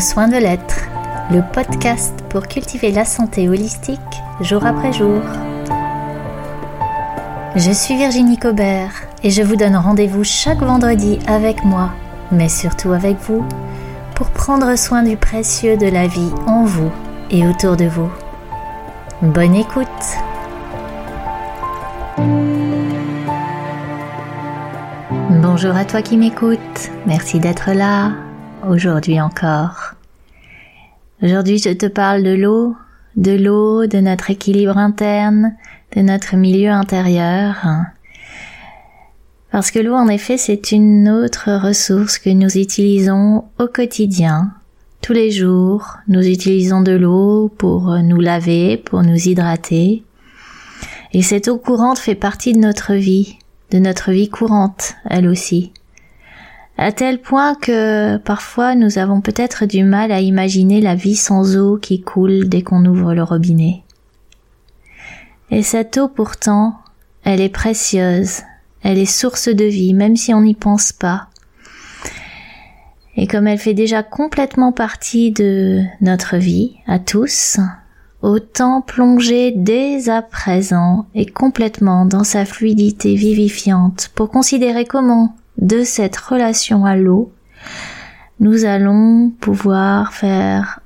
Prendre 0.00 0.12
soin 0.12 0.28
de 0.28 0.36
l'être, 0.42 0.88
le 1.30 1.42
podcast 1.52 2.24
pour 2.30 2.48
cultiver 2.48 2.90
la 2.90 3.04
santé 3.04 3.50
holistique 3.50 4.00
jour 4.40 4.64
après 4.64 4.94
jour. 4.94 5.20
Je 7.54 7.70
suis 7.70 7.98
Virginie 7.98 8.38
Cobert 8.38 8.92
et 9.22 9.28
je 9.28 9.42
vous 9.42 9.56
donne 9.56 9.76
rendez-vous 9.76 10.24
chaque 10.24 10.60
vendredi 10.62 11.18
avec 11.26 11.64
moi, 11.66 11.90
mais 12.32 12.48
surtout 12.48 12.92
avec 12.92 13.18
vous, 13.28 13.44
pour 14.14 14.30
prendre 14.30 14.74
soin 14.78 15.02
du 15.02 15.18
précieux 15.18 15.76
de 15.76 15.88
la 15.88 16.06
vie 16.06 16.32
en 16.46 16.64
vous 16.64 16.90
et 17.30 17.46
autour 17.46 17.76
de 17.76 17.84
vous. 17.84 18.10
Bonne 19.20 19.54
écoute 19.54 19.86
Bonjour 25.42 25.76
à 25.76 25.84
toi 25.84 26.00
qui 26.00 26.16
m'écoutes, 26.16 26.90
merci 27.04 27.38
d'être 27.38 27.72
là, 27.72 28.12
aujourd'hui 28.66 29.20
encore. 29.20 29.89
Aujourd'hui 31.22 31.58
je 31.58 31.68
te 31.68 31.84
parle 31.84 32.22
de 32.22 32.30
l'eau, 32.30 32.74
de 33.16 33.32
l'eau, 33.32 33.86
de 33.86 33.98
notre 33.98 34.30
équilibre 34.30 34.78
interne, 34.78 35.54
de 35.94 36.00
notre 36.00 36.34
milieu 36.36 36.70
intérieur. 36.70 37.56
Parce 39.50 39.70
que 39.70 39.80
l'eau 39.80 39.94
en 39.94 40.08
effet 40.08 40.38
c'est 40.38 40.72
une 40.72 41.10
autre 41.10 41.50
ressource 41.52 42.18
que 42.18 42.30
nous 42.30 42.56
utilisons 42.56 43.44
au 43.58 43.66
quotidien. 43.66 44.52
Tous 45.02 45.12
les 45.12 45.30
jours, 45.30 45.98
nous 46.08 46.26
utilisons 46.26 46.80
de 46.80 46.92
l'eau 46.92 47.48
pour 47.48 47.98
nous 47.98 48.20
laver, 48.20 48.78
pour 48.78 49.02
nous 49.02 49.28
hydrater. 49.28 50.04
Et 51.12 51.20
cette 51.20 51.48
eau 51.48 51.58
courante 51.58 51.98
fait 51.98 52.14
partie 52.14 52.54
de 52.54 52.60
notre 52.60 52.94
vie, 52.94 53.36
de 53.72 53.78
notre 53.78 54.10
vie 54.10 54.30
courante, 54.30 54.94
elle 55.04 55.28
aussi 55.28 55.72
à 56.80 56.92
tel 56.92 57.20
point 57.20 57.54
que 57.56 58.16
parfois 58.16 58.74
nous 58.74 58.96
avons 58.96 59.20
peut-être 59.20 59.66
du 59.66 59.84
mal 59.84 60.10
à 60.10 60.20
imaginer 60.20 60.80
la 60.80 60.94
vie 60.94 61.14
sans 61.14 61.58
eau 61.58 61.76
qui 61.76 62.00
coule 62.00 62.48
dès 62.48 62.62
qu'on 62.62 62.86
ouvre 62.86 63.12
le 63.12 63.22
robinet. 63.22 63.82
Et 65.50 65.62
cette 65.62 65.98
eau 65.98 66.08
pourtant, 66.08 66.78
elle 67.22 67.42
est 67.42 67.50
précieuse, 67.50 68.40
elle 68.82 68.96
est 68.96 69.04
source 69.04 69.50
de 69.50 69.66
vie, 69.66 69.92
même 69.92 70.16
si 70.16 70.32
on 70.32 70.40
n'y 70.40 70.54
pense 70.54 70.90
pas. 70.90 71.28
Et 73.14 73.26
comme 73.26 73.46
elle 73.46 73.58
fait 73.58 73.74
déjà 73.74 74.02
complètement 74.02 74.72
partie 74.72 75.32
de 75.32 75.82
notre 76.00 76.38
vie, 76.38 76.76
à 76.86 76.98
tous, 76.98 77.60
autant 78.22 78.80
plonger 78.80 79.52
dès 79.54 80.08
à 80.08 80.22
présent 80.22 81.04
et 81.14 81.26
complètement 81.26 82.06
dans 82.06 82.24
sa 82.24 82.46
fluidité 82.46 83.16
vivifiante 83.16 84.10
pour 84.14 84.30
considérer 84.30 84.86
comment 84.86 85.36
de 85.60 85.84
cette 85.84 86.16
relation 86.16 86.84
à 86.86 86.96
l'eau, 86.96 87.32
nous 88.40 88.64
allons 88.64 89.30
pouvoir 89.40 90.14
faire 90.14 90.80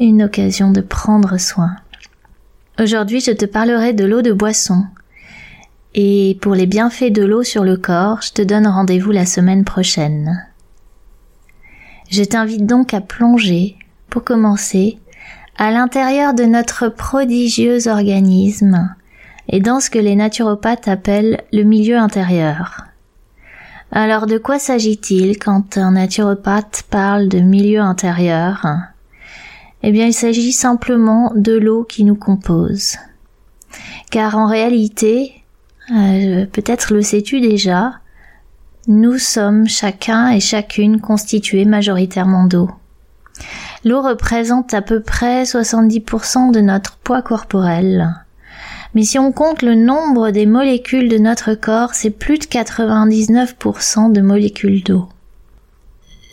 une 0.00 0.22
occasion 0.22 0.72
de 0.72 0.80
prendre 0.80 1.38
soin. 1.38 1.76
Aujourd'hui, 2.80 3.20
je 3.20 3.30
te 3.30 3.44
parlerai 3.44 3.92
de 3.92 4.04
l'eau 4.04 4.22
de 4.22 4.32
boisson. 4.32 4.84
Et 5.94 6.38
pour 6.40 6.54
les 6.54 6.66
bienfaits 6.66 7.12
de 7.12 7.22
l'eau 7.22 7.44
sur 7.44 7.62
le 7.62 7.76
corps, 7.76 8.22
je 8.22 8.32
te 8.32 8.42
donne 8.42 8.66
rendez-vous 8.66 9.12
la 9.12 9.26
semaine 9.26 9.64
prochaine. 9.64 10.44
Je 12.10 12.24
t'invite 12.24 12.66
donc 12.66 12.94
à 12.94 13.00
plonger, 13.00 13.76
pour 14.08 14.24
commencer, 14.24 14.98
à 15.56 15.70
l'intérieur 15.70 16.34
de 16.34 16.44
notre 16.44 16.88
prodigieux 16.88 17.86
organisme 17.86 18.94
et 19.48 19.60
dans 19.60 19.78
ce 19.78 19.90
que 19.90 19.98
les 19.98 20.16
naturopathes 20.16 20.88
appellent 20.88 21.42
le 21.52 21.62
milieu 21.62 21.98
intérieur. 21.98 22.86
Alors 23.92 24.26
de 24.26 24.38
quoi 24.38 24.58
s'agit-il 24.58 25.38
quand 25.38 25.78
un 25.78 25.92
naturopathe 25.92 26.84
parle 26.90 27.28
de 27.28 27.38
milieu 27.40 27.80
intérieur? 27.80 28.66
Eh 29.82 29.92
bien 29.92 30.06
il 30.06 30.14
s'agit 30.14 30.52
simplement 30.52 31.32
de 31.36 31.52
l'eau 31.52 31.84
qui 31.84 32.04
nous 32.04 32.16
compose. 32.16 32.96
Car 34.10 34.36
en 34.36 34.46
réalité, 34.46 35.44
euh, 35.90 36.46
peut-être 36.46 36.94
le 36.94 37.02
sais-tu 37.02 37.40
déjà, 37.40 38.00
nous 38.86 39.18
sommes 39.18 39.66
chacun 39.68 40.30
et 40.30 40.40
chacune 40.40 41.00
constitués 41.00 41.64
majoritairement 41.64 42.44
d'eau. 42.44 42.70
L'eau 43.84 44.02
représente 44.02 44.72
à 44.72 44.82
peu 44.82 45.00
près 45.00 45.44
70% 45.44 46.52
de 46.52 46.60
notre 46.60 46.96
poids 46.96 47.22
corporel. 47.22 48.23
Mais 48.94 49.02
si 49.02 49.18
on 49.18 49.32
compte 49.32 49.62
le 49.62 49.74
nombre 49.74 50.30
des 50.30 50.46
molécules 50.46 51.08
de 51.08 51.18
notre 51.18 51.54
corps, 51.54 51.94
c'est 51.94 52.10
plus 52.10 52.38
de 52.38 52.44
99% 52.44 54.12
de 54.12 54.20
molécules 54.20 54.82
d'eau. 54.82 55.08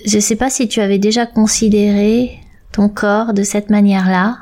Je 0.05 0.15
ne 0.15 0.21
sais 0.21 0.35
pas 0.35 0.49
si 0.49 0.67
tu 0.67 0.79
avais 0.79 0.99
déjà 0.99 1.25
considéré 1.25 2.39
ton 2.71 2.89
corps 2.89 3.33
de 3.33 3.43
cette 3.43 3.69
manière-là. 3.69 4.37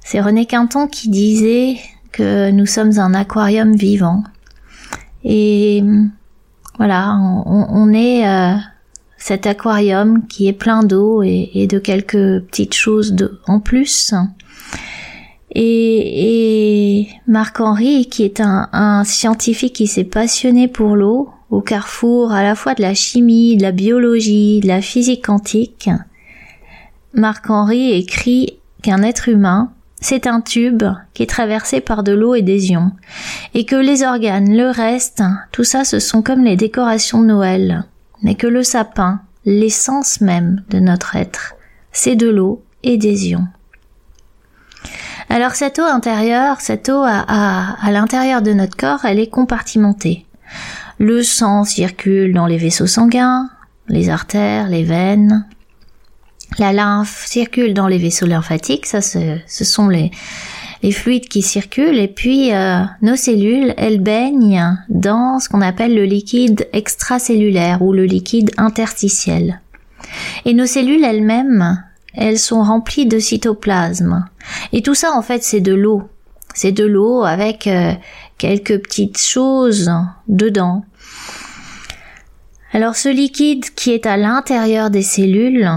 C'est 0.00 0.20
René 0.20 0.46
Quinton 0.46 0.86
qui 0.86 1.08
disait 1.08 1.76
que 2.12 2.50
nous 2.50 2.66
sommes 2.66 2.98
un 2.98 3.14
aquarium 3.14 3.74
vivant. 3.74 4.24
Et 5.24 5.84
voilà, 6.78 7.16
on, 7.18 7.92
est 7.92 8.26
euh, 8.26 8.56
cet 9.18 9.46
aquarium 9.46 10.26
qui 10.26 10.48
est 10.48 10.54
plein 10.54 10.82
d'eau 10.82 11.22
et, 11.22 11.66
de 11.70 11.78
quelques 11.78 12.40
petites 12.46 12.74
choses 12.74 13.14
en 13.46 13.60
plus. 13.60 14.14
Et, 15.52 17.08
Marc-Henri, 17.26 18.06
qui 18.08 18.24
est 18.24 18.40
un, 18.40 19.02
scientifique 19.04 19.74
qui 19.74 19.86
s'est 19.86 20.04
passionné 20.04 20.68
pour 20.68 20.96
l'eau, 20.96 21.30
au 21.50 21.60
carrefour 21.60 22.32
à 22.32 22.42
la 22.42 22.54
fois 22.54 22.74
de 22.74 22.82
la 22.82 22.94
chimie, 22.94 23.56
de 23.56 23.62
la 23.62 23.72
biologie, 23.72 24.60
de 24.60 24.68
la 24.68 24.80
physique 24.80 25.26
quantique, 25.26 25.90
Marc-Henri 27.12 27.92
écrit 27.92 28.58
qu'un 28.82 29.02
être 29.02 29.28
humain, 29.28 29.72
c'est 30.00 30.26
un 30.26 30.40
tube 30.40 30.84
qui 31.12 31.24
est 31.24 31.30
traversé 31.30 31.80
par 31.80 32.02
de 32.02 32.12
l'eau 32.12 32.34
et 32.34 32.42
des 32.42 32.70
ions, 32.70 32.92
et 33.54 33.64
que 33.64 33.76
les 33.76 34.04
organes, 34.04 34.56
le 34.56 34.70
reste, 34.70 35.22
tout 35.52 35.64
ça 35.64 35.84
ce 35.84 35.98
sont 35.98 36.22
comme 36.22 36.44
les 36.44 36.56
décorations 36.56 37.20
de 37.20 37.26
Noël, 37.26 37.84
mais 38.22 38.36
que 38.36 38.46
le 38.46 38.62
sapin, 38.62 39.20
l'essence 39.44 40.20
même 40.20 40.62
de 40.70 40.78
notre 40.78 41.16
être, 41.16 41.54
c'est 41.92 42.16
de 42.16 42.28
l'eau 42.28 42.62
et 42.82 42.96
des 42.96 43.28
ions. 43.28 43.48
Alors 45.32 45.52
cette 45.52 45.78
eau 45.78 45.84
intérieure, 45.84 46.60
cette 46.60 46.88
eau 46.88 47.04
à, 47.06 47.76
l'intérieur 47.92 48.42
de 48.42 48.52
notre 48.52 48.76
corps, 48.76 49.04
elle 49.04 49.20
est 49.20 49.30
compartimentée. 49.30 50.26
Le 50.98 51.22
sang 51.22 51.62
circule 51.62 52.34
dans 52.34 52.46
les 52.46 52.56
vaisseaux 52.56 52.88
sanguins, 52.88 53.48
les 53.86 54.10
artères, 54.10 54.68
les 54.68 54.82
veines. 54.82 55.46
La 56.58 56.72
lymphe 56.72 57.26
circule 57.26 57.74
dans 57.74 57.86
les 57.86 57.98
vaisseaux 57.98 58.26
lymphatiques, 58.26 58.86
ça 58.86 59.00
ce, 59.00 59.38
sont 59.46 59.86
les, 59.86 60.10
les 60.82 60.90
fluides 60.90 61.28
qui 61.28 61.42
circulent 61.42 62.00
et 62.00 62.08
puis 62.08 62.52
euh, 62.52 62.82
nos 63.00 63.14
cellules, 63.14 63.72
elles 63.76 64.00
baignent 64.00 64.76
dans 64.88 65.38
ce 65.38 65.48
qu'on 65.48 65.60
appelle 65.60 65.94
le 65.94 66.06
liquide 66.06 66.66
extracellulaire 66.72 67.82
ou 67.82 67.92
le 67.92 68.04
liquide 68.04 68.50
interstitiel. 68.56 69.60
Et 70.44 70.54
nos 70.54 70.66
cellules 70.66 71.04
elles-mêmes, 71.04 71.84
elles 72.14 72.38
sont 72.38 72.62
remplies 72.62 73.06
de 73.06 73.18
cytoplasme. 73.18 74.26
Et 74.72 74.82
tout 74.82 74.94
ça, 74.94 75.12
en 75.12 75.22
fait, 75.22 75.42
c'est 75.42 75.60
de 75.60 75.74
l'eau. 75.74 76.02
C'est 76.54 76.72
de 76.72 76.84
l'eau 76.84 77.22
avec 77.22 77.66
euh, 77.66 77.92
quelques 78.38 78.82
petites 78.82 79.20
choses 79.20 79.90
dedans. 80.28 80.84
Alors 82.72 82.96
ce 82.96 83.08
liquide 83.08 83.64
qui 83.74 83.90
est 83.90 84.06
à 84.06 84.16
l'intérieur 84.16 84.90
des 84.90 85.02
cellules, 85.02 85.68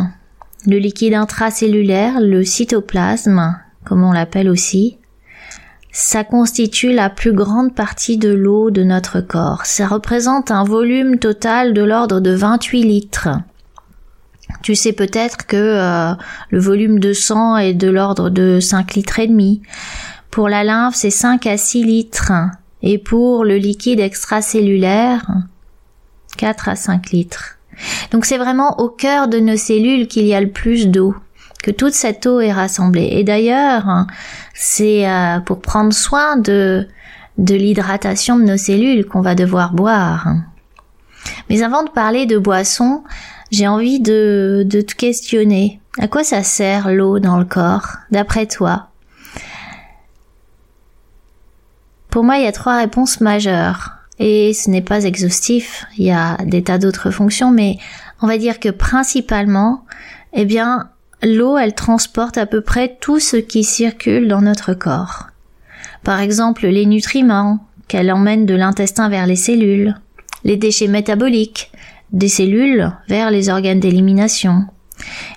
le 0.66 0.78
liquide 0.78 1.16
intracellulaire, 1.16 2.20
le 2.22 2.44
cytoplasme, 2.44 3.58
comme 3.84 4.04
on 4.04 4.12
l'appelle 4.12 4.50
aussi, 4.50 4.98
ça 5.92 6.24
constitue 6.24 6.92
la 6.92 7.10
plus 7.10 7.34
grande 7.34 7.76
partie 7.76 8.18
de 8.18 8.34
l'eau 8.34 8.72
de 8.72 8.84
notre 8.84 9.22
corps. 9.22 9.66
Ça 9.66 9.88
représente 9.88 10.52
un 10.52 10.64
volume 10.64 11.20
total 11.20 11.74
de 11.74 11.84
l'ordre 11.84 12.20
de 12.20 12.34
28 12.34 12.84
litres. 12.84 13.30
Tu 14.64 14.76
sais 14.76 14.94
peut-être 14.94 15.46
que 15.46 15.58
euh, 15.58 16.14
le 16.50 16.60
volume 16.60 17.00
de 17.00 17.12
sang 17.12 17.58
est 17.58 17.74
de 17.74 17.90
l'ordre 17.90 18.30
de 18.30 18.60
5 18.62 18.96
litres 18.96 19.20
et 19.20 19.28
demi. 19.28 19.62
Pour 20.32 20.48
la 20.48 20.64
lymphe, 20.64 20.96
c'est 20.96 21.12
5 21.12 21.46
à 21.46 21.58
6 21.58 21.84
litres. 21.84 22.32
Et 22.82 22.98
pour 22.98 23.44
le 23.44 23.58
liquide 23.58 24.00
extracellulaire, 24.00 25.26
4 26.38 26.70
à 26.70 26.76
5 26.76 27.12
litres. 27.12 27.58
Donc 28.12 28.24
c'est 28.24 28.38
vraiment 28.38 28.80
au 28.80 28.88
cœur 28.88 29.28
de 29.28 29.40
nos 29.40 29.58
cellules 29.58 30.08
qu'il 30.08 30.26
y 30.26 30.34
a 30.34 30.40
le 30.40 30.50
plus 30.50 30.88
d'eau, 30.88 31.14
que 31.62 31.72
toute 31.72 31.94
cette 31.94 32.26
eau 32.26 32.40
est 32.40 32.54
rassemblée. 32.54 33.10
Et 33.12 33.26
d'ailleurs, 33.26 34.06
c'est 34.54 35.10
euh, 35.10 35.40
pour 35.42 35.60
prendre 35.60 35.92
soin 35.92 36.38
de, 36.38 36.88
de 37.38 37.56
l'hydratation 37.56 38.38
de 38.38 38.44
nos 38.44 38.58
cellules 38.58 39.06
qu'on 39.06 39.22
va 39.22 39.36
devoir 39.36 39.74
boire. 39.74 40.28
Mais 41.50 41.64
avant 41.64 41.84
de 41.84 41.90
parler 41.90 42.26
de 42.26 42.38
boissons, 42.38 43.04
j'ai 43.54 43.68
envie 43.68 44.00
de, 44.00 44.66
te 44.68 44.96
questionner. 44.96 45.80
À 46.00 46.08
quoi 46.08 46.24
ça 46.24 46.42
sert 46.42 46.92
l'eau 46.92 47.20
dans 47.20 47.38
le 47.38 47.46
corps, 47.46 47.98
d'après 48.10 48.48
toi? 48.48 48.88
Pour 52.10 52.24
moi, 52.24 52.38
il 52.38 52.46
y 52.46 52.48
a 52.48 52.52
trois 52.52 52.78
réponses 52.78 53.22
majeures. 53.22 53.92
Et 54.18 54.54
ce 54.54 54.70
n'est 54.70 54.82
pas 54.82 55.04
exhaustif, 55.04 55.86
il 55.98 56.06
y 56.06 56.12
a 56.12 56.38
des 56.46 56.64
tas 56.64 56.78
d'autres 56.78 57.12
fonctions, 57.12 57.52
mais 57.52 57.78
on 58.22 58.28
va 58.28 58.38
dire 58.38 58.60
que 58.60 58.70
principalement, 58.70 59.86
eh 60.34 60.46
bien, 60.46 60.90
l'eau, 61.24 61.58
elle 61.58 61.74
transporte 61.74 62.38
à 62.38 62.46
peu 62.46 62.62
près 62.62 62.98
tout 63.02 63.20
ce 63.20 63.38
qui 63.38 63.64
circule 63.64 64.28
dans 64.28 64.42
notre 64.42 64.74
corps. 64.74 65.28
Par 66.04 66.20
exemple, 66.20 66.68
les 66.68 66.86
nutriments 66.86 67.60
qu'elle 67.88 68.12
emmène 68.12 68.46
de 68.46 68.56
l'intestin 68.56 69.10
vers 69.10 69.26
les 69.26 69.36
cellules, 69.36 69.96
les 70.44 70.58
déchets 70.58 70.88
métaboliques 70.88 71.72
des 72.14 72.30
cellules 72.30 72.92
vers 73.10 73.32
les 73.32 73.50
organes 73.50 73.80
d'élimination, 73.80 74.66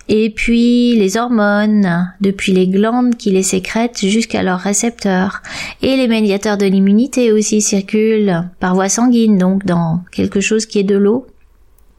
et 0.09 0.31
puis 0.31 0.97
les 0.97 1.17
hormones, 1.17 2.13
depuis 2.21 2.53
les 2.53 2.69
glandes 2.69 3.17
qui 3.17 3.31
les 3.31 3.43
sécrètent 3.43 4.07
jusqu'à 4.07 4.43
leurs 4.43 4.61
récepteurs. 4.61 5.43
Et 5.83 5.97
les 5.97 6.07
médiateurs 6.07 6.59
de 6.59 6.67
l'immunité 6.67 7.33
aussi 7.33 7.61
circulent 7.61 8.49
par 8.61 8.75
voie 8.75 8.89
sanguine, 8.89 9.39
donc 9.39 9.65
dans 9.65 10.05
quelque 10.13 10.41
chose 10.41 10.67
qui 10.67 10.79
est 10.79 10.85
de 10.85 10.97
l'eau, 10.97 11.27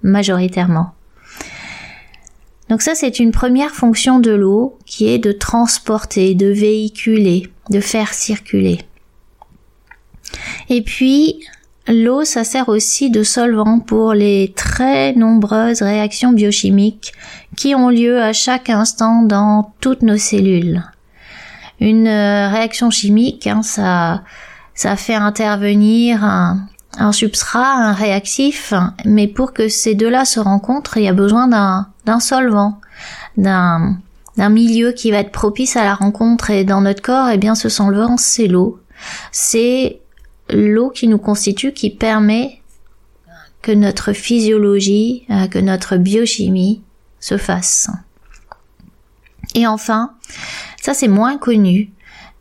majoritairement. 0.03 0.93
Donc 2.69 2.81
ça, 2.81 2.95
c'est 2.95 3.19
une 3.19 3.31
première 3.31 3.71
fonction 3.71 4.19
de 4.19 4.31
l'eau 4.31 4.77
qui 4.85 5.07
est 5.07 5.19
de 5.19 5.31
transporter, 5.31 6.35
de 6.35 6.47
véhiculer, 6.47 7.49
de 7.69 7.79
faire 7.79 8.13
circuler. 8.13 8.79
Et 10.69 10.81
puis, 10.81 11.45
l'eau, 11.87 12.23
ça 12.23 12.43
sert 12.43 12.69
aussi 12.69 13.09
de 13.09 13.23
solvant 13.23 13.79
pour 13.79 14.13
les 14.13 14.53
très 14.55 15.13
nombreuses 15.13 15.81
réactions 15.81 16.31
biochimiques 16.31 17.13
qui 17.55 17.75
ont 17.75 17.89
lieu 17.89 18.21
à 18.21 18.33
chaque 18.33 18.69
instant 18.69 19.23
dans 19.23 19.73
toutes 19.81 20.01
nos 20.01 20.17
cellules. 20.17 20.83
Une 21.79 22.07
euh, 22.07 22.49
réaction 22.49 22.89
chimique, 22.89 23.47
hein, 23.47 23.61
ça, 23.61 24.23
ça 24.73 24.95
fait 24.95 25.15
intervenir 25.15 26.23
un, 26.23 26.67
un 26.97 27.11
substrat, 27.11 27.73
un 27.73 27.93
réactif, 27.93 28.73
mais 29.05 29.27
pour 29.27 29.53
que 29.53 29.69
ces 29.69 29.95
deux-là 29.95 30.25
se 30.25 30.39
rencontrent, 30.39 30.97
il 30.97 31.03
y 31.03 31.07
a 31.07 31.13
besoin 31.13 31.47
d'un 31.47 32.19
solvant, 32.19 32.79
d'un 33.37 33.97
d'un 34.37 34.49
milieu 34.49 34.91
qui 34.91 35.11
va 35.11 35.17
être 35.17 35.31
propice 35.31 35.75
à 35.75 35.83
la 35.83 35.95
rencontre 35.95 36.51
et 36.51 36.63
dans 36.63 36.81
notre 36.81 37.01
corps, 37.01 37.29
eh 37.29 37.37
bien 37.37 37.55
ce 37.55 37.69
solvant 37.69 38.17
c'est 38.17 38.47
l'eau. 38.47 38.79
C'est 39.31 39.99
l'eau 40.49 40.89
qui 40.89 41.07
nous 41.07 41.17
constitue, 41.17 41.73
qui 41.73 41.89
permet 41.89 42.61
que 43.61 43.71
notre 43.71 44.13
physiologie, 44.13 45.25
euh, 45.29 45.47
que 45.47 45.59
notre 45.59 45.97
biochimie 45.97 46.81
se 47.19 47.37
fasse. 47.37 47.89
Et 49.55 49.67
enfin, 49.67 50.11
ça 50.81 50.93
c'est 50.93 51.07
moins 51.07 51.37
connu, 51.37 51.91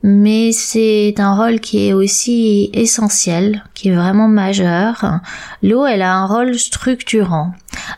mais 0.03 0.53
c'est 0.53 1.15
un 1.19 1.35
rôle 1.35 1.61
qui 1.61 1.89
est 1.89 1.93
aussi 1.93 2.71
essentiel, 2.73 3.65
qui 3.75 3.89
est 3.89 3.95
vraiment 3.95 4.29
majeur. 4.29 5.21
L'eau, 5.63 5.87
elle 5.87 6.03
a 6.03 6.15
un 6.15 6.27
rôle 6.27 6.59
structurant. 6.59 7.53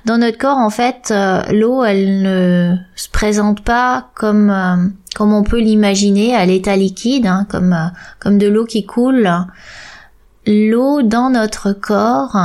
Dans 0.04 0.18
notre 0.18 0.38
corps, 0.38 0.56
en 0.56 0.70
fait, 0.70 1.10
euh, 1.10 1.42
l'eau, 1.52 1.84
elle 1.84 2.22
ne 2.22 2.76
se 2.94 3.08
présente 3.10 3.62
pas 3.62 4.10
comme 4.14 4.50
euh, 4.50 4.88
comme 5.14 5.32
on 5.32 5.42
peut 5.42 5.60
l'imaginer 5.60 6.34
à 6.34 6.46
l'état 6.46 6.76
liquide, 6.76 7.26
hein, 7.26 7.46
comme 7.50 7.76
comme 8.20 8.38
de 8.38 8.46
l'eau 8.46 8.64
qui 8.64 8.86
coule 8.86 9.28
l'eau 10.48 11.02
dans 11.02 11.28
notre 11.28 11.72
corps, 11.72 12.36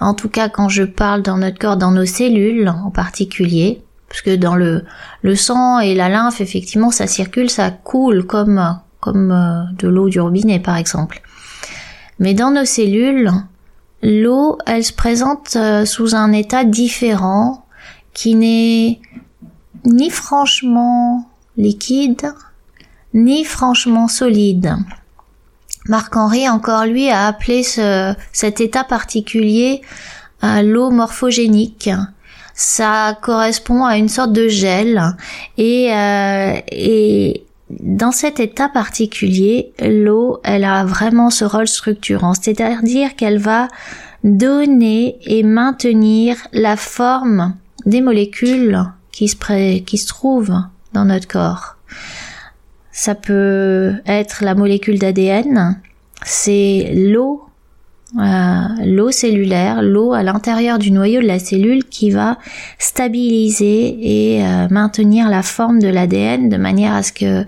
en 0.00 0.14
tout 0.14 0.30
cas 0.30 0.48
quand 0.48 0.68
je 0.68 0.82
parle 0.82 1.22
dans 1.22 1.36
notre 1.36 1.58
corps, 1.58 1.76
dans 1.76 1.90
nos 1.90 2.06
cellules 2.06 2.68
en 2.68 2.90
particulier, 2.90 3.82
parce 4.08 4.22
que 4.22 4.34
dans 4.34 4.56
le, 4.56 4.84
le 5.20 5.36
sang 5.36 5.78
et 5.78 5.94
la 5.94 6.08
lymphe, 6.08 6.40
effectivement, 6.40 6.90
ça 6.90 7.06
circule, 7.06 7.50
ça 7.50 7.70
coule 7.70 8.26
comme, 8.26 8.78
comme 9.00 9.30
euh, 9.30 9.62
de 9.78 9.88
l'eau 9.88 10.08
du 10.08 10.20
robinet 10.20 10.58
par 10.58 10.76
exemple. 10.76 11.20
Mais 12.18 12.32
dans 12.32 12.50
nos 12.50 12.64
cellules, 12.64 13.30
l'eau, 14.02 14.58
elle 14.66 14.84
se 14.84 14.92
présente 14.92 15.56
euh, 15.56 15.84
sous 15.84 16.14
un 16.14 16.32
état 16.32 16.64
différent 16.64 17.66
qui 18.14 18.34
n'est 18.34 19.00
ni 19.84 20.10
franchement 20.10 21.28
liquide, 21.58 22.32
ni 23.12 23.44
franchement 23.44 24.08
solide. 24.08 24.76
Marc-Henri, 25.88 26.48
encore 26.48 26.84
lui, 26.84 27.08
a 27.10 27.26
appelé 27.26 27.62
ce, 27.62 28.14
cet 28.32 28.60
état 28.60 28.84
particulier 28.84 29.82
euh, 30.44 30.62
l'eau 30.62 30.90
morphogénique. 30.90 31.90
Ça 32.54 33.16
correspond 33.22 33.84
à 33.84 33.96
une 33.96 34.08
sorte 34.08 34.32
de 34.32 34.48
gel 34.48 35.02
et, 35.56 35.92
euh, 35.92 36.54
et 36.70 37.44
dans 37.80 38.12
cet 38.12 38.40
état 38.40 38.68
particulier, 38.68 39.72
l'eau, 39.80 40.40
elle 40.44 40.64
a 40.64 40.84
vraiment 40.84 41.30
ce 41.30 41.44
rôle 41.44 41.68
structurant, 41.68 42.34
c'est-à-dire 42.34 43.16
qu'elle 43.16 43.38
va 43.38 43.68
donner 44.24 45.16
et 45.22 45.42
maintenir 45.42 46.36
la 46.52 46.76
forme 46.76 47.54
des 47.86 48.00
molécules 48.00 48.84
qui 49.10 49.28
se, 49.28 49.78
qui 49.78 49.98
se 49.98 50.06
trouvent 50.06 50.60
dans 50.92 51.04
notre 51.04 51.28
corps. 51.28 51.76
Ça 52.92 53.14
peut 53.14 53.94
être 54.06 54.44
la 54.44 54.54
molécule 54.54 54.98
d'ADN, 54.98 55.80
c'est 56.24 56.90
l'eau, 56.94 57.42
euh, 58.18 58.68
l'eau 58.84 59.10
cellulaire, 59.10 59.80
l'eau 59.80 60.12
à 60.12 60.22
l'intérieur 60.22 60.78
du 60.78 60.90
noyau 60.90 61.22
de 61.22 61.26
la 61.26 61.38
cellule 61.38 61.84
qui 61.84 62.10
va 62.10 62.38
stabiliser 62.78 64.36
et 64.36 64.44
euh, 64.44 64.68
maintenir 64.70 65.30
la 65.30 65.42
forme 65.42 65.78
de 65.78 65.88
l'ADN 65.88 66.50
de 66.50 66.58
manière 66.58 66.94
à 66.94 67.02
ce 67.02 67.12
que 67.12 67.46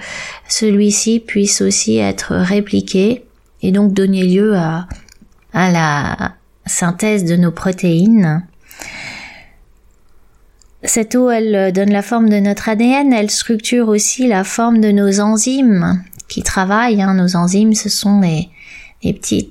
celui-ci 0.49 1.21
puisse 1.21 1.61
aussi 1.61 1.99
être 1.99 2.35
répliqué 2.35 3.25
et 3.61 3.71
donc 3.71 3.93
donner 3.93 4.25
lieu 4.25 4.57
à, 4.57 4.89
à 5.53 5.71
la 5.71 6.33
synthèse 6.65 7.25
de 7.25 7.37
nos 7.37 7.53
protéines. 7.53 8.47
Cette 10.85 11.15
eau, 11.15 11.31
elle 11.31 11.55
euh, 11.55 11.71
donne 11.71 11.91
la 11.91 12.03
forme 12.03 12.29
de 12.29 12.37
notre 12.37 12.69
ADN, 12.69 13.13
elle 13.13 13.31
structure 13.31 13.89
aussi 13.89 14.27
la 14.27 14.45
forme 14.45 14.81
de 14.81 14.91
nos 14.91 15.19
enzymes 15.21 16.05
qui 16.29 16.43
travaillent. 16.43 17.01
Hein. 17.01 17.15
Nos 17.15 17.37
enzymes, 17.37 17.73
ce 17.73 17.89
sont 17.89 18.21
des, 18.21 18.49
petits 19.03 19.51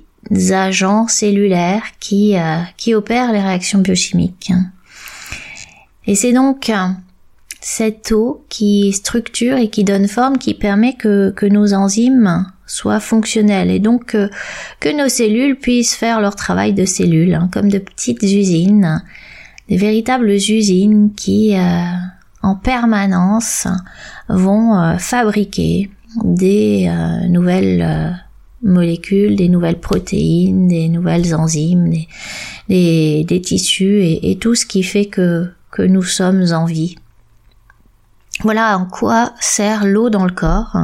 agents 0.52 1.08
cellulaires 1.08 1.84
qui, 2.00 2.38
euh, 2.38 2.60
qui 2.78 2.94
opèrent 2.94 3.34
les 3.34 3.42
réactions 3.42 3.80
biochimiques. 3.80 4.52
Et 6.06 6.16
c'est 6.16 6.34
donc 6.34 6.70
euh, 6.70 6.88
cette 7.62 8.12
eau 8.12 8.46
qui 8.50 8.94
structure 8.94 9.58
et 9.58 9.70
qui 9.70 9.84
donne 9.84 10.08
forme, 10.08 10.38
qui 10.38 10.54
permet 10.54 10.94
que, 10.94 11.32
que 11.32 11.48
nos 11.48 11.74
enzymes 11.74 12.46
soient 12.68 13.00
fonctionnelles 13.00 13.72
et 13.72 13.80
donc 13.80 14.06
que, 14.06 14.30
que 14.80 14.96
nos 14.96 15.10
cellules 15.10 15.56
puissent 15.56 15.96
faire 15.96 16.22
leur 16.22 16.36
travail 16.36 16.74
de 16.74 16.86
cellules, 16.86 17.34
hein, 17.34 17.50
comme 17.52 17.70
de 17.70 17.80
petites 17.80 18.22
usines 18.22 19.02
des 19.70 19.78
véritables 19.78 20.30
usines 20.30 21.14
qui, 21.16 21.56
euh, 21.56 21.84
en 22.42 22.56
permanence, 22.56 23.68
vont 24.28 24.78
euh, 24.78 24.98
fabriquer 24.98 25.90
des 26.24 26.88
euh, 26.90 27.28
nouvelles 27.28 28.20
molécules, 28.62 29.36
des 29.36 29.50
nouvelles 29.50 29.80
protéines, 29.80 30.68
des 30.68 30.90
nouvelles 30.90 31.36
enzymes, 31.36 31.92
des, 32.70 33.42
tissus 33.44 34.02
et, 34.04 34.38
tout 34.40 34.56
ce 34.56 34.66
qui 34.66 34.84
fait 34.84 35.06
que, 35.06 35.52
que 35.72 35.82
nous 35.82 36.04
sommes 36.04 36.46
en 36.54 36.66
vie. 36.66 36.96
Voilà 38.42 38.78
en 38.78 38.86
quoi 38.86 39.34
sert 39.40 39.86
l'eau 39.86 40.10
dans 40.10 40.26
le 40.26 40.32
corps, 40.32 40.76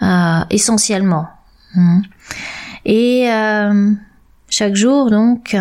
hein, 0.00 0.46
essentiellement. 0.50 1.28
Hein. 1.76 2.02
Et 2.84 3.28
chaque 4.48 4.74
jour, 4.74 5.10
donc, 5.10 5.56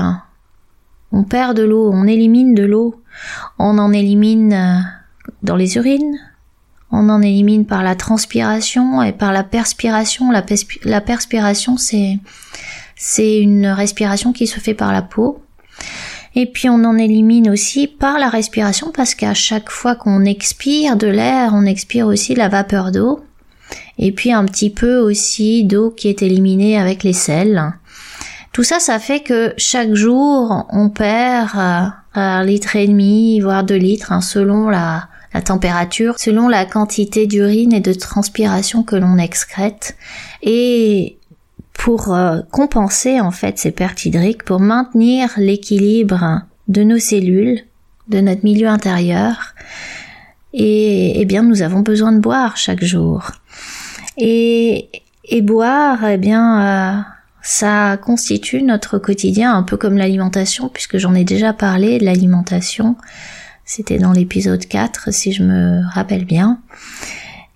on 1.11 1.23
perd 1.23 1.57
de 1.57 1.63
l'eau, 1.63 1.89
on 1.91 2.07
élimine 2.07 2.55
de 2.55 2.63
l'eau, 2.63 3.01
on 3.59 3.77
en 3.77 3.91
élimine 3.91 4.53
euh, 4.53 4.79
dans 5.43 5.55
les 5.55 5.75
urines, 5.75 6.17
on 6.91 7.09
en 7.09 7.21
élimine 7.21 7.65
par 7.65 7.83
la 7.83 7.95
transpiration 7.95 9.01
et 9.01 9.13
par 9.13 9.31
la 9.31 9.43
perspiration. 9.43 10.31
La, 10.31 11.01
perspiration, 11.01 11.77
c'est 11.77 12.19
c'est 12.95 13.39
une 13.39 13.67
respiration 13.67 14.33
qui 14.33 14.45
se 14.45 14.59
fait 14.59 14.73
par 14.73 14.91
la 14.91 15.01
peau. 15.01 15.41
Et 16.35 16.45
puis 16.45 16.69
on 16.69 16.83
en 16.85 16.97
élimine 16.97 17.49
aussi 17.49 17.87
par 17.87 18.19
la 18.19 18.29
respiration 18.29 18.91
parce 18.91 19.15
qu'à 19.15 19.33
chaque 19.33 19.69
fois 19.69 19.95
qu'on 19.95 20.23
expire 20.23 20.95
de 20.95 21.07
l'air, 21.07 21.51
on 21.53 21.65
expire 21.65 22.07
aussi 22.07 22.35
la 22.35 22.49
vapeur 22.49 22.91
d'eau. 22.91 23.21
Et 23.97 24.11
puis 24.11 24.31
un 24.31 24.45
petit 24.45 24.69
peu 24.69 24.97
aussi 24.97 25.63
d'eau 25.63 25.91
qui 25.91 26.07
est 26.07 26.21
éliminée 26.21 26.77
avec 26.77 27.03
les 27.03 27.13
sels. 27.13 27.73
Tout 28.51 28.63
ça, 28.63 28.79
ça 28.79 28.99
fait 28.99 29.21
que 29.21 29.53
chaque 29.57 29.93
jour, 29.93 30.65
on 30.69 30.89
perd 30.89 31.51
euh, 31.55 31.87
un 32.15 32.43
litre 32.43 32.75
et 32.75 32.87
demi, 32.87 33.39
voire 33.39 33.63
deux 33.63 33.77
litres, 33.77 34.11
hein, 34.11 34.19
selon 34.19 34.69
la, 34.69 35.07
température, 35.45 36.19
selon 36.19 36.49
la 36.49 36.65
quantité 36.65 37.27
d'urine 37.27 37.71
et 37.71 37.79
de 37.79 37.93
transpiration 37.93 38.83
que 38.83 38.97
l'on 38.97 39.17
excrète. 39.17 39.95
Et 40.41 41.17
pour 41.71 42.13
euh, 42.13 42.41
compenser 42.51 43.21
en 43.21 43.31
fait 43.31 43.57
ces 43.57 43.71
pertes 43.71 44.05
hydriques, 44.05 44.43
pour 44.43 44.59
maintenir 44.59 45.29
l'équilibre 45.37 46.41
de 46.67 46.83
nos 46.83 46.99
cellules, 46.99 47.61
de 48.09 48.19
notre 48.19 48.43
milieu 48.43 48.67
intérieur, 48.67 49.55
et 50.53 51.21
eh 51.21 51.23
bien 51.23 51.43
nous 51.43 51.61
avons 51.61 51.79
besoin 51.79 52.11
de 52.11 52.19
boire 52.19 52.57
chaque 52.57 52.83
jour. 52.83 53.31
Et, 54.17 54.89
boire, 55.41 56.03
eh 56.03 56.17
bien, 56.17 56.99
euh, 56.99 57.01
ça 57.41 57.97
constitue 57.97 58.61
notre 58.61 58.97
quotidien 58.97 59.55
un 59.55 59.63
peu 59.63 59.77
comme 59.77 59.97
l'alimentation, 59.97 60.69
puisque 60.69 60.97
j'en 60.97 61.15
ai 61.15 61.23
déjà 61.23 61.53
parlé 61.53 61.97
de 61.99 62.05
l'alimentation. 62.05 62.95
C'était 63.65 63.99
dans 63.99 64.11
l'épisode 64.11 64.65
4 64.65 65.13
si 65.13 65.31
je 65.31 65.43
me 65.43 65.81
rappelle 65.93 66.25
bien. 66.25 66.59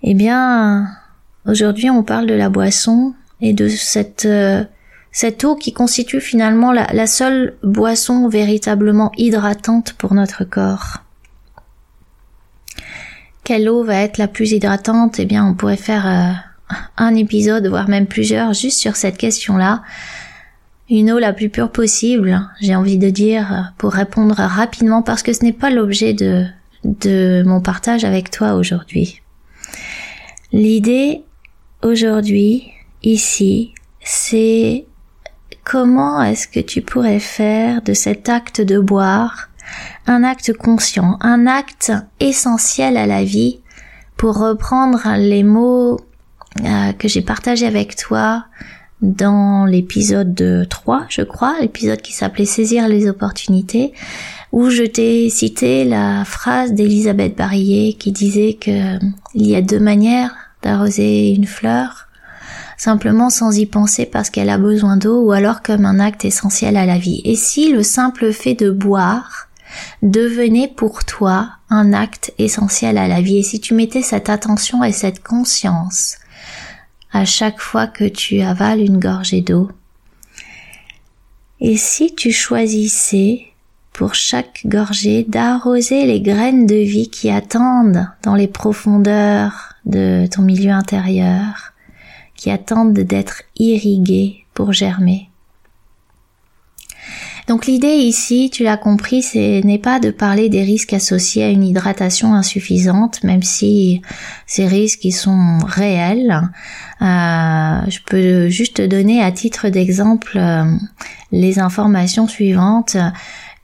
Eh 0.02 0.14
bien, 0.14 0.88
aujourd'hui 1.46 1.90
on 1.90 2.02
parle 2.02 2.26
de 2.26 2.34
la 2.34 2.48
boisson 2.48 3.14
et 3.40 3.52
de 3.52 3.68
cette 3.68 4.24
euh, 4.24 4.64
cette 5.16 5.44
eau 5.44 5.56
qui 5.56 5.72
constitue 5.72 6.20
finalement 6.20 6.72
la, 6.72 7.06
seule 7.06 7.56
boisson 7.62 8.28
véritablement 8.28 9.12
hydratante 9.16 9.94
pour 9.94 10.12
notre 10.12 10.44
corps. 10.44 10.98
Quelle 13.42 13.70
eau 13.70 13.82
va 13.82 13.96
être 14.02 14.18
la 14.18 14.28
plus 14.28 14.52
hydratante? 14.52 15.18
Eh 15.18 15.24
bien, 15.24 15.46
on 15.46 15.54
pourrait 15.54 15.78
faire 15.78 16.06
euh, 16.06 16.32
un 16.96 17.14
épisode, 17.14 17.66
voire 17.66 17.88
même 17.88 18.06
plusieurs, 18.06 18.52
juste 18.52 18.78
sur 18.78 18.96
cette 18.96 19.18
question-là. 19.18 19.82
Une 20.88 21.10
eau 21.10 21.18
la 21.18 21.32
plus 21.32 21.48
pure 21.48 21.70
possible, 21.70 22.48
j'ai 22.60 22.76
envie 22.76 22.98
de 22.98 23.10
dire, 23.10 23.72
pour 23.78 23.92
répondre 23.92 24.36
rapidement, 24.36 25.02
parce 25.02 25.22
que 25.22 25.32
ce 25.32 25.44
n'est 25.44 25.52
pas 25.52 25.70
l'objet 25.70 26.14
de, 26.14 26.46
de 26.84 27.42
mon 27.44 27.60
partage 27.60 28.04
avec 28.04 28.30
toi 28.30 28.54
aujourd'hui. 28.54 29.20
L'idée 30.52 31.22
aujourd'hui, 31.82 32.70
ici, 33.02 33.74
c'est 34.00 34.86
comment 35.64 36.22
est-ce 36.22 36.46
que 36.46 36.60
tu 36.60 36.82
pourrais 36.82 37.20
faire 37.20 37.82
de 37.82 37.92
cet 37.92 38.28
acte 38.28 38.60
de 38.60 38.78
boire 38.78 39.50
un 40.06 40.22
acte 40.22 40.52
conscient, 40.52 41.18
un 41.20 41.46
acte 41.48 41.92
essentiel 42.20 42.96
à 42.96 43.06
la 43.06 43.24
vie, 43.24 43.60
pour 44.16 44.38
reprendre 44.38 45.02
les 45.18 45.42
mots 45.42 46.00
euh, 46.64 46.92
que 46.92 47.08
j'ai 47.08 47.22
partagés 47.22 47.66
avec 47.66 47.96
toi 47.96 48.46
dans 49.02 49.66
l'épisode 49.66 50.66
3, 50.68 51.06
je 51.08 51.22
crois, 51.22 51.56
l'épisode 51.60 52.00
qui 52.00 52.12
s'appelait 52.12 52.46
Saisir 52.46 52.88
les 52.88 53.08
opportunités, 53.08 53.92
où 54.52 54.70
je 54.70 54.84
t'ai 54.84 55.28
cité 55.28 55.84
la 55.84 56.24
phrase 56.24 56.72
d'Elisabeth 56.72 57.36
Barillet 57.36 57.92
qui 57.92 58.12
disait 58.12 58.54
que 58.54 58.98
il 59.34 59.46
y 59.46 59.54
a 59.54 59.60
deux 59.60 59.80
manières 59.80 60.34
d'arroser 60.62 61.30
une 61.30 61.46
fleur 61.46 62.06
simplement 62.76 63.30
sans 63.30 63.56
y 63.56 63.66
penser 63.66 64.06
parce 64.06 64.30
qu'elle 64.30 64.50
a 64.50 64.58
besoin 64.58 64.96
d'eau 64.96 65.22
ou 65.22 65.32
alors 65.32 65.62
comme 65.62 65.86
un 65.86 65.98
acte 65.98 66.24
essentiel 66.24 66.76
à 66.76 66.86
la 66.86 66.98
vie. 66.98 67.22
Et 67.24 67.36
si 67.36 67.72
le 67.72 67.82
simple 67.82 68.32
fait 68.32 68.54
de 68.54 68.70
boire 68.70 69.48
devenait 70.02 70.68
pour 70.68 71.04
toi 71.04 71.50
un 71.70 71.92
acte 71.92 72.32
essentiel 72.38 72.98
à 72.98 73.08
la 73.08 73.20
vie? 73.20 73.38
Et 73.38 73.42
si 73.42 73.60
tu 73.60 73.74
mettais 73.74 74.02
cette 74.02 74.28
attention 74.28 74.84
et 74.84 74.92
cette 74.92 75.22
conscience 75.22 76.16
à 77.16 77.24
chaque 77.24 77.60
fois 77.60 77.86
que 77.86 78.04
tu 78.04 78.40
avales 78.42 78.80
une 78.80 79.00
gorgée 79.00 79.40
d'eau 79.40 79.70
et 81.60 81.78
si 81.78 82.14
tu 82.14 82.30
choisissais 82.30 83.46
pour 83.94 84.14
chaque 84.14 84.66
gorgée 84.66 85.24
d'arroser 85.24 86.04
les 86.04 86.20
graines 86.20 86.66
de 86.66 86.74
vie 86.74 87.08
qui 87.08 87.30
attendent 87.30 88.06
dans 88.22 88.34
les 88.34 88.48
profondeurs 88.48 89.72
de 89.86 90.26
ton 90.26 90.42
milieu 90.42 90.72
intérieur, 90.72 91.72
qui 92.34 92.50
attendent 92.50 92.92
d'être 92.92 93.44
irrigués 93.58 94.44
pour 94.52 94.74
germer. 94.74 95.30
Donc 97.46 97.66
l'idée 97.66 97.94
ici, 97.94 98.50
tu 98.52 98.64
l'as 98.64 98.76
compris, 98.76 99.22
ce 99.22 99.64
n'est 99.64 99.78
pas 99.78 100.00
de 100.00 100.10
parler 100.10 100.48
des 100.48 100.62
risques 100.62 100.92
associés 100.92 101.44
à 101.44 101.48
une 101.48 101.62
hydratation 101.62 102.34
insuffisante, 102.34 103.22
même 103.22 103.42
si 103.44 104.02
ces 104.46 104.66
risques 104.66 105.04
ils 105.04 105.12
sont 105.12 105.58
réels. 105.64 106.40
Euh, 107.02 107.80
je 107.88 107.98
peux 108.04 108.48
juste 108.48 108.78
te 108.78 108.86
donner 108.86 109.22
à 109.22 109.30
titre 109.30 109.68
d'exemple 109.68 110.38
euh, 110.38 110.64
les 111.30 111.60
informations 111.60 112.26
suivantes. 112.26 112.96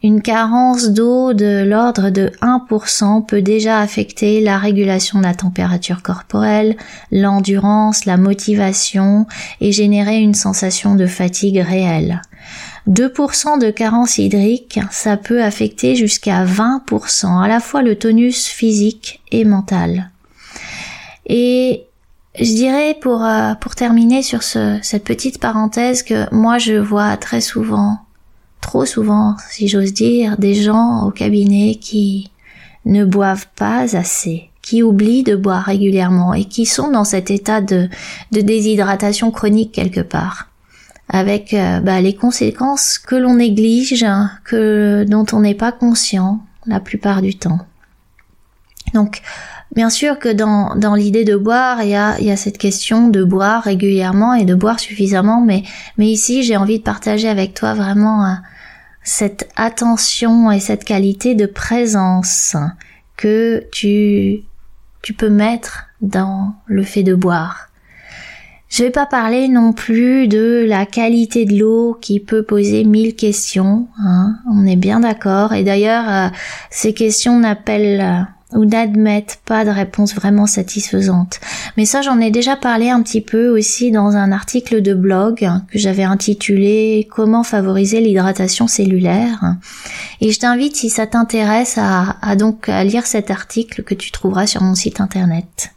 Une 0.05 0.23
carence 0.23 0.91
d'eau 0.91 1.33
de 1.33 1.65
l'ordre 1.65 2.11
de 2.11 2.31
1% 2.41 3.25
peut 3.25 3.43
déjà 3.43 3.79
affecter 3.79 4.41
la 4.41 4.59
régulation 4.59 5.19
de 5.19 5.25
la 5.25 5.35
température 5.35 6.03
corporelle, 6.03 6.77
l'endurance, 7.11 8.05
la 8.05 8.17
motivation 8.17 9.27
et 9.61 9.71
générer 9.71 10.19
une 10.19 10.35
sensation 10.35 10.95
de 10.95 11.07
fatigue 11.07 11.59
réelle. 11.59 12.21
2% 12.89 13.61
de 13.61 13.71
carence 13.71 14.19
hydrique, 14.19 14.81
ça 14.91 15.17
peut 15.17 15.43
affecter 15.43 15.95
jusqu'à 15.95 16.45
20% 16.45 17.43
à 17.43 17.49
la 17.49 17.61
fois 17.61 17.83
le 17.83 17.97
tonus 17.97 18.47
physique 18.47 19.21
et 19.31 19.45
mental. 19.45 20.11
Et 21.27 21.85
je 22.39 22.53
dirais 22.53 22.97
pour, 23.01 23.25
euh, 23.25 23.55
pour 23.55 23.75
terminer 23.75 24.23
sur 24.23 24.43
cette 24.43 25.05
petite 25.05 25.41
parenthèse 25.41 26.03
que 26.03 26.33
moi 26.35 26.59
je 26.59 26.75
vois 26.75 27.17
très 27.17 27.41
souvent 27.41 27.99
trop 28.62 28.87
souvent, 28.87 29.37
si 29.51 29.69
j'ose 29.69 29.93
dire, 29.93 30.39
des 30.39 30.55
gens 30.55 31.03
au 31.03 31.11
cabinet 31.11 31.75
qui 31.75 32.31
ne 32.87 33.05
boivent 33.05 33.49
pas 33.55 33.95
assez, 33.95 34.49
qui 34.62 34.83
oublient 34.83 35.25
de 35.25 35.37
boire 35.37 35.65
régulièrement 35.65 36.33
et 36.33 36.47
qui 36.47 36.65
sont 36.65 36.91
dans 36.91 37.05
cet 37.05 37.31
état 37.31 37.61
de, 37.61 37.91
déshydratation 38.31 39.31
chronique 39.31 39.73
quelque 39.73 40.01
part, 40.01 40.49
avec 41.12 41.52
euh, 41.52 41.81
bah, 41.81 42.00
les 42.00 42.16
conséquences 42.16 42.99
que 42.99 43.14
l'on 43.14 43.35
néglige, 43.35 44.04
que 44.45 45.04
dont 45.07 45.26
on 45.33 45.40
n'est 45.40 45.54
pas 45.54 45.71
conscient 45.71 46.40
la 46.66 46.81
plupart 46.81 47.21
du 47.21 47.37
temps. 47.37 47.61
Donc, 48.95 49.21
bien 49.76 49.90
sûr 49.90 50.19
que 50.19 50.31
dans, 50.31 50.75
dans 50.75 50.95
l'idée 50.95 51.25
de 51.25 51.37
boire, 51.37 51.83
il 51.83 51.90
y 51.90 51.95
a, 51.95 52.19
y 52.21 52.31
a 52.31 52.37
cette 52.37 52.59
question 52.59 53.09
de 53.09 53.23
boire 53.23 53.62
régulièrement 53.62 54.33
et 54.35 54.47
de 54.47 54.54
boire 54.54 54.81
suffisamment, 54.81 55.42
mais, 55.42 55.64
mais 55.99 56.07
ici, 56.07 56.42
j'ai 56.42 56.57
envie 56.57 56.78
de 56.78 56.85
partager 56.85 57.28
avec 57.28 57.52
toi 57.52 57.75
vraiment 57.75 58.25
euh, 58.25 58.35
cette 59.02 59.50
attention 59.54 60.50
et 60.50 60.61
cette 60.61 60.85
qualité 60.85 61.35
de 61.35 61.47
présence 61.47 62.57
que 63.16 63.66
tu, 63.71 64.40
tu 65.02 65.12
peux 65.12 65.31
mettre 65.31 65.88
dans 66.00 66.54
le 66.66 66.85
fait 66.85 67.02
de 67.02 67.14
boire. 67.14 67.69
Je 68.73 68.85
vais 68.85 68.91
pas 68.91 69.05
parler 69.05 69.49
non 69.49 69.75
plus 69.75 70.29
de 70.29 70.64
la 70.67 70.87
qualité 70.87 71.45
de 71.45 71.59
l'eau 71.59 71.99
qui 72.00 72.21
peut 72.21 72.43
poser 72.43 72.85
mille 72.85 73.14
questions, 73.14 73.87
hein, 74.02 74.37
on 74.50 74.67
est 74.67 74.76
bien 74.76 75.00
d'accord. 75.00 75.52
Et 75.52 75.62
d'ailleurs, 75.62 76.09
euh, 76.09 76.29
ces 76.71 76.95
questions 76.95 77.38
n'appellent 77.38 78.26
ou 78.55 78.64
n'admettent 78.64 79.41
pas 79.45 79.67
de 79.67 79.71
réponse 79.71 80.14
vraiment 80.14 80.47
satisfaisante. 80.47 81.38
Mais 81.76 81.85
ça, 81.85 82.00
j'en 82.00 82.19
ai 82.19 82.31
déjà 82.31 82.57
parlé 82.57 82.88
un 82.88 83.02
petit 83.02 83.21
peu 83.21 83.49
aussi 83.49 83.91
dans 83.91 84.17
un 84.17 84.33
article 84.33 84.81
de 84.81 84.95
blog 84.95 85.47
que 85.71 85.79
j'avais 85.79 86.05
intitulé 86.05 87.07
Comment 87.14 87.43
favoriser 87.43 88.00
l'hydratation 88.00 88.69
cellulaire. 88.69 89.57
Et 90.23 90.33
je 90.33 90.41
t'invite, 90.41 90.76
si 90.76 90.88
ça 90.88 91.07
t'intéresse, 91.07 91.79
à, 91.79 92.37
donc 92.37 92.69
lire 92.69 93.07
cet 93.07 93.31
article 93.31 93.83
que 93.83 93.95
tu 93.95 94.11
trouveras 94.12 94.47
sur 94.47 94.62
mon 94.62 94.75
site 94.75 95.02
internet. 95.02 95.73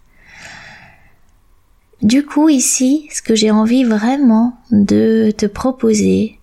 Du 2.01 2.25
coup, 2.25 2.49
ici, 2.49 3.07
ce 3.11 3.21
que 3.21 3.35
j'ai 3.35 3.51
envie 3.51 3.83
vraiment 3.83 4.57
de 4.71 5.31
te 5.31 5.45
proposer, 5.45 6.39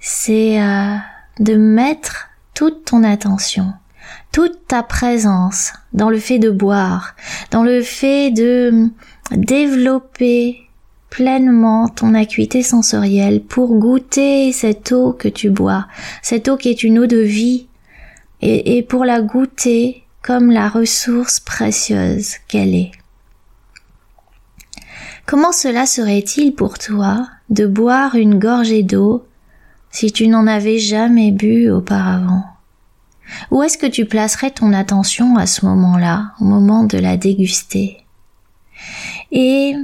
c'est 0.00 0.60
euh, 0.60 0.96
de 1.40 1.56
mettre 1.56 2.28
toute 2.54 2.84
ton 2.84 3.04
attention 3.04 3.72
toute 4.32 4.66
ta 4.66 4.82
présence 4.82 5.72
dans 5.92 6.10
le 6.10 6.18
fait 6.18 6.40
de 6.40 6.50
boire, 6.50 7.14
dans 7.52 7.62
le 7.62 7.82
fait 7.82 8.32
de 8.32 8.88
développer 9.30 10.60
pleinement 11.08 11.88
ton 11.88 12.14
acuité 12.14 12.64
sensorielle 12.64 13.40
pour 13.42 13.76
goûter 13.78 14.50
cette 14.50 14.90
eau 14.90 15.12
que 15.12 15.28
tu 15.28 15.50
bois, 15.50 15.86
cette 16.20 16.48
eau 16.48 16.56
qui 16.56 16.68
est 16.68 16.82
une 16.82 16.98
eau 16.98 17.06
de 17.06 17.20
vie, 17.20 17.68
et, 18.42 18.82
pour 18.82 19.04
la 19.04 19.22
goûter 19.22 20.02
comme 20.20 20.50
la 20.50 20.68
ressource 20.68 21.38
précieuse 21.38 22.34
qu'elle 22.48 22.74
est. 22.74 22.90
Comment 25.26 25.52
cela 25.52 25.86
serait-il 25.86 26.54
pour 26.54 26.78
toi 26.78 27.26
de 27.48 27.66
boire 27.66 28.14
une 28.14 28.38
gorgée 28.38 28.82
d'eau 28.82 29.24
si 29.90 30.12
tu 30.12 30.28
n'en 30.28 30.46
avais 30.46 30.78
jamais 30.78 31.30
bu 31.30 31.70
auparavant? 31.70 32.44
Où 33.50 33.62
est-ce 33.62 33.78
que 33.78 33.86
tu 33.86 34.04
placerais 34.04 34.50
ton 34.50 34.72
attention 34.74 35.36
à 35.36 35.46
ce 35.46 35.64
moment-là, 35.64 36.32
au 36.40 36.44
moment 36.44 36.84
de 36.84 36.98
la 36.98 37.16
déguster? 37.16 38.04
Et 39.32 39.74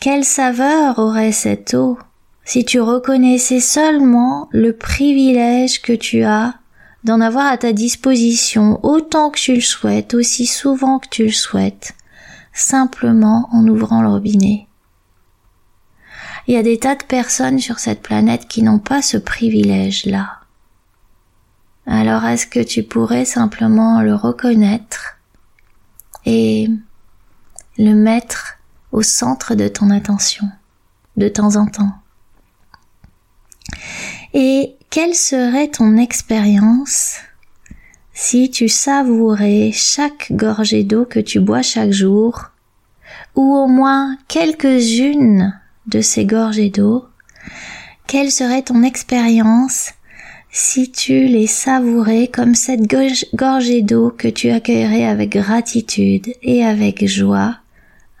quelle 0.00 0.24
saveur 0.24 0.98
aurait 0.98 1.32
cette 1.32 1.74
eau 1.74 1.98
si 2.44 2.64
tu 2.64 2.80
reconnaissais 2.80 3.60
seulement 3.60 4.48
le 4.50 4.72
privilège 4.72 5.80
que 5.80 5.92
tu 5.92 6.24
as 6.24 6.54
d'en 7.04 7.20
avoir 7.20 7.46
à 7.46 7.58
ta 7.58 7.72
disposition 7.72 8.80
autant 8.82 9.30
que 9.30 9.38
tu 9.38 9.54
le 9.54 9.60
souhaites, 9.60 10.14
aussi 10.14 10.46
souvent 10.46 10.98
que 10.98 11.08
tu 11.08 11.24
le 11.24 11.32
souhaites, 11.32 11.94
simplement 12.52 13.48
en 13.52 13.66
ouvrant 13.66 14.02
le 14.02 14.08
robinet. 14.08 14.66
Il 16.46 16.54
y 16.54 16.58
a 16.58 16.62
des 16.62 16.78
tas 16.78 16.96
de 16.96 17.04
personnes 17.04 17.58
sur 17.58 17.78
cette 17.78 18.02
planète 18.02 18.48
qui 18.48 18.62
n'ont 18.62 18.80
pas 18.80 19.00
ce 19.00 19.16
privilège-là 19.16 20.42
alors 21.86 22.24
est-ce 22.24 22.46
que 22.46 22.60
tu 22.60 22.82
pourrais 22.82 23.24
simplement 23.24 24.02
le 24.02 24.14
reconnaître 24.14 25.18
et 26.24 26.68
le 27.76 27.94
mettre 27.94 28.58
au 28.92 29.02
centre 29.02 29.54
de 29.54 29.68
ton 29.68 29.90
attention 29.90 30.48
de 31.16 31.28
temps 31.28 31.56
en 31.56 31.66
temps? 31.66 31.92
Et 34.32 34.76
quelle 34.90 35.14
serait 35.14 35.68
ton 35.68 35.96
expérience 35.96 37.16
si 38.14 38.50
tu 38.50 38.68
savourais 38.68 39.70
chaque 39.72 40.32
gorgée 40.32 40.84
d'eau 40.84 41.04
que 41.04 41.20
tu 41.20 41.40
bois 41.40 41.62
chaque 41.62 41.92
jour, 41.92 42.50
ou 43.34 43.54
au 43.54 43.66
moins 43.66 44.16
quelques-unes 44.28 45.58
de 45.86 46.00
ces 46.00 46.24
gorgées 46.24 46.70
d'eau, 46.70 47.06
quelle 48.06 48.30
serait 48.30 48.62
ton 48.62 48.82
expérience 48.82 49.90
si 50.54 50.92
tu 50.92 51.26
les 51.26 51.46
savourais 51.46 52.28
comme 52.28 52.54
cette 52.54 52.86
gorgée 53.34 53.80
d'eau 53.80 54.10
que 54.10 54.28
tu 54.28 54.50
accueillerais 54.50 55.06
avec 55.06 55.30
gratitude 55.30 56.34
et 56.42 56.62
avec 56.62 57.06
joie 57.08 57.56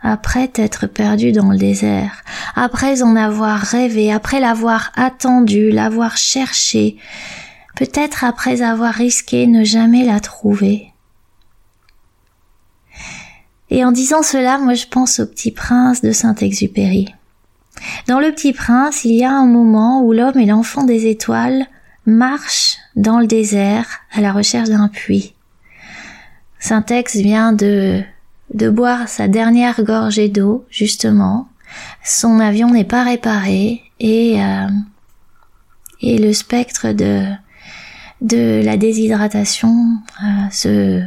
après 0.02 0.48
t'être 0.48 0.86
perdu 0.86 1.30
dans 1.32 1.50
le 1.50 1.58
désert, 1.58 2.24
après 2.56 3.02
en 3.02 3.14
avoir 3.14 3.60
rêvé, 3.60 4.12
après 4.12 4.40
l'avoir 4.40 4.90
attendu, 4.96 5.70
l'avoir 5.70 6.16
cherché, 6.16 6.96
peut-être 7.76 8.24
après 8.24 8.62
avoir 8.62 8.94
risqué 8.94 9.46
ne 9.46 9.64
jamais 9.64 10.04
la 10.04 10.20
trouver. 10.20 10.92
Et 13.70 13.84
en 13.84 13.92
disant 13.92 14.22
cela, 14.22 14.58
moi 14.58 14.74
je 14.74 14.86
pense 14.86 15.20
au 15.20 15.26
petit 15.26 15.50
prince 15.50 16.02
de 16.02 16.12
Saint-Exupéry. 16.12 17.14
Dans 18.06 18.20
le 18.20 18.32
petit 18.32 18.52
prince, 18.52 19.04
il 19.04 19.14
y 19.14 19.24
a 19.24 19.32
un 19.32 19.46
moment 19.46 20.02
où 20.02 20.12
l'homme 20.12 20.38
et 20.38 20.46
l'enfant 20.46 20.84
des 20.84 21.06
étoiles 21.06 21.66
marchent 22.04 22.76
dans 22.96 23.18
le 23.18 23.26
désert 23.26 24.00
à 24.12 24.20
la 24.20 24.32
recherche 24.32 24.68
d'un 24.68 24.88
puits. 24.88 25.34
Saint-Ex 26.58 27.16
vient 27.16 27.52
de, 27.52 28.02
de 28.54 28.68
boire 28.68 29.08
sa 29.08 29.26
dernière 29.26 29.82
gorgée 29.82 30.28
d'eau, 30.28 30.64
justement. 30.70 31.48
Son 32.04 32.40
avion 32.40 32.70
n'est 32.70 32.84
pas 32.84 33.04
réparé 33.04 33.82
et, 33.98 34.42
euh, 34.42 34.68
et 36.02 36.18
le 36.18 36.32
spectre 36.32 36.92
de, 36.92 37.24
de 38.22 38.62
la 38.64 38.76
déshydratation 38.76 39.98
euh, 40.22 40.50
se, 40.50 41.02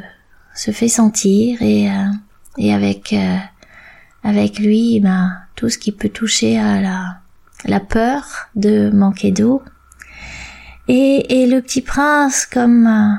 se 0.54 0.72
fait 0.72 0.90
sentir 0.90 1.62
et, 1.62 1.90
euh, 1.90 2.12
et 2.58 2.74
avec, 2.74 3.14
euh, 3.14 3.38
avec 4.24 4.60
lui, 4.60 5.00
ben, 5.00 5.32
tout 5.56 5.70
ce 5.70 5.78
qui 5.78 5.94
peut 5.94 6.10
toucher 6.10 6.60
à 6.60 6.82
la, 6.82 7.18
la 7.64 7.80
peur 7.80 8.50
de 8.56 8.92
manquer 8.92 9.32
d'eau. 9.32 9.64
Et, 10.88 11.42
et 11.42 11.48
le 11.48 11.62
petit 11.62 11.82
prince, 11.82 12.46
comme, 12.46 13.18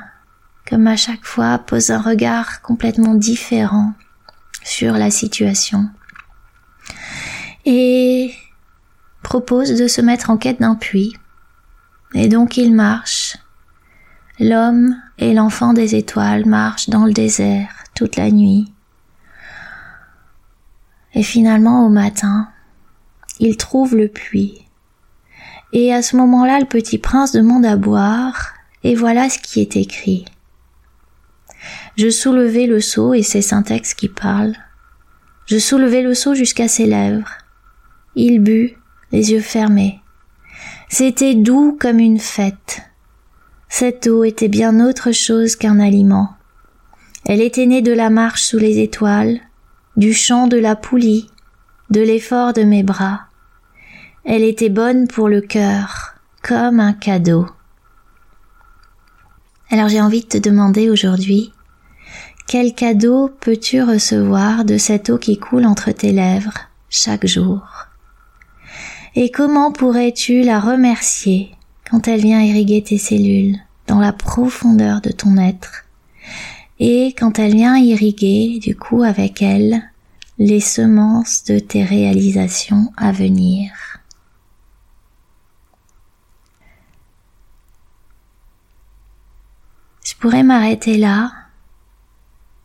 comme 0.69 0.87
à 0.87 0.97
chaque 0.97 1.25
fois, 1.25 1.59
pose 1.59 1.91
un 1.91 2.01
regard 2.01 2.61
complètement 2.61 3.15
différent 3.15 3.95
sur 4.63 4.93
la 4.93 5.11
situation. 5.11 5.89
Et 7.65 8.33
propose 9.23 9.71
de 9.77 9.89
se 9.89 10.03
mettre 10.03 10.31
en 10.31 10.37
quête 10.37 10.61
d'un 10.61 10.77
puits. 10.77 11.17
Et 12.15 12.29
donc 12.29 12.57
il 12.59 12.73
marche 12.75 13.37
L'homme 14.39 14.95
et 15.19 15.33
l'enfant 15.33 15.73
des 15.73 15.95
étoiles 15.95 16.45
marchent 16.45 16.91
dans 16.91 17.07
le 17.07 17.13
désert 17.13 17.85
toute 17.95 18.17
la 18.17 18.31
nuit. 18.31 18.71
Et 21.15 21.23
finalement, 21.23 21.87
au 21.87 21.89
matin, 21.89 22.51
ils 23.41 23.57
trouvent 23.57 23.97
le 23.97 24.09
puits. 24.09 24.67
Et 25.73 25.93
à 25.95 26.03
ce 26.03 26.17
moment-là, 26.17 26.61
le 26.61 26.67
petit 26.67 26.99
prince 26.99 27.33
demande 27.33 27.65
à 27.65 27.77
boire, 27.77 28.53
et 28.85 28.95
voilà 28.95 29.31
ce 29.31 29.39
qui 29.39 29.61
est 29.61 29.77
écrit. 29.77 30.27
Je 31.97 32.11
soulevai 32.11 32.67
le 32.67 32.81
seau, 32.81 33.15
et 33.15 33.23
c'est 33.23 33.41
Syntex 33.41 33.95
qui 33.95 34.09
parle. 34.09 34.55
Je 35.47 35.59
soulevai 35.59 36.03
le 36.03 36.13
seau 36.13 36.35
jusqu'à 36.35 36.69
ses 36.69 36.85
lèvres. 36.85 37.31
Il 38.15 38.41
but, 38.41 38.77
les 39.13 39.33
yeux 39.33 39.41
fermés. 39.41 40.01
C'était 40.91 41.35
doux 41.35 41.77
comme 41.81 41.99
une 41.99 42.21
fête. 42.21 42.83
Cette 43.69 44.07
eau 44.07 44.25
était 44.25 44.49
bien 44.49 44.81
autre 44.81 45.13
chose 45.13 45.57
qu'un 45.57 45.81
aliment. 45.81 46.35
Elle 47.25 47.41
était 47.41 47.67
née 47.67 47.83
de 47.83 47.93
la 47.93 48.09
marche 48.09 48.43
sous 48.43 48.59
les 48.59 48.79
étoiles, 48.79 49.41
du 49.97 50.13
chant 50.13 50.47
de 50.47 50.57
la 50.57 50.77
poulie, 50.77 51.29
de 51.91 52.01
l'effort 52.01 52.53
de 52.53 52.63
mes 52.63 52.83
bras. 52.83 53.23
Elle 54.25 54.45
était 54.45 54.69
bonne 54.69 55.09
pour 55.09 55.29
le 55.29 55.41
cœur, 55.41 56.15
comme 56.43 56.81
un 56.81 56.93
cadeau. 56.93 57.49
Alors 59.71 59.89
j'ai 59.89 60.01
envie 60.01 60.21
de 60.21 60.27
te 60.27 60.39
demander 60.39 60.89
aujourd'hui, 60.91 61.53
quel 62.47 62.75
cadeau 62.75 63.29
peux-tu 63.41 63.83
recevoir 63.83 64.65
de 64.65 64.79
cette 64.79 65.11
eau 65.11 65.19
qui 65.19 65.37
coule 65.37 65.67
entre 65.67 65.91
tes 65.91 66.13
lèvres 66.13 66.59
chaque 66.89 67.27
jour? 67.27 67.63
Et 69.17 69.33
comment 69.33 69.73
pourrais-tu 69.73 70.43
la 70.43 70.61
remercier? 70.61 71.56
Quand 71.91 72.09
elle 72.09 72.21
vient 72.21 72.43
irriguer 72.43 72.83
tes 72.83 72.99
cellules 72.99 73.59
dans 73.87 74.01
la 74.01 74.13
profondeur 74.13 75.01
de 75.01 75.11
ton 75.11 75.37
être 75.37 75.85
et 76.79 77.15
quand 77.19 77.39
elle 77.39 77.55
vient 77.55 77.77
irriguer 77.77 78.59
du 78.61 78.77
coup 78.77 79.03
avec 79.03 79.43
elle 79.43 79.83
les 80.39 80.61
semences 80.61 81.45
de 81.45 81.59
tes 81.59 81.83
réalisations 81.83 82.93
à 82.97 83.11
venir. 83.11 83.73
Je 90.05 90.15
pourrais 90.15 90.43
m'arrêter 90.43 90.99
là. 90.99 91.33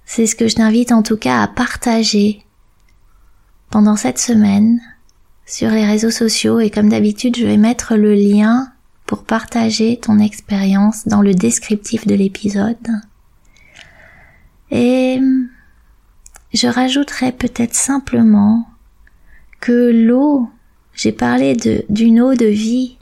C'est 0.05 0.25
ce 0.25 0.35
que 0.35 0.49
je 0.49 0.55
t'invite 0.55 0.91
en 0.91 1.03
tout 1.03 1.15
cas 1.15 1.41
à 1.41 1.47
partager 1.47 2.45
pendant 3.69 3.95
cette 3.95 4.19
semaine 4.19 4.81
sur 5.45 5.69
les 5.69 5.85
réseaux 5.85 6.11
sociaux 6.11 6.59
et 6.59 6.69
comme 6.69 6.89
d'habitude 6.89 7.37
je 7.37 7.45
vais 7.45 7.57
mettre 7.57 7.95
le 7.95 8.13
lien 8.13 8.71
pour 9.11 9.25
partager 9.25 9.97
ton 9.97 10.19
expérience 10.19 11.05
dans 11.05 11.21
le 11.21 11.33
descriptif 11.33 12.07
de 12.07 12.15
l'épisode. 12.15 12.87
Et 14.71 15.19
je 16.53 16.67
rajouterai 16.67 17.33
peut-être 17.33 17.73
simplement 17.73 18.65
que 19.59 19.91
l'eau, 19.91 20.47
j'ai 20.93 21.11
parlé 21.11 21.57
d'une 21.89 22.21
eau 22.21 22.35
de 22.35 22.45
vie 22.45 22.99